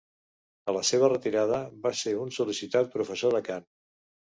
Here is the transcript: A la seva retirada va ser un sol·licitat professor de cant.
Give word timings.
A 0.73 0.75
la 0.77 0.81
seva 0.91 1.11
retirada 1.13 1.61
va 1.85 1.95
ser 2.03 2.17
un 2.25 2.35
sol·licitat 2.41 2.95
professor 2.99 3.41
de 3.41 3.49
cant. 3.53 3.75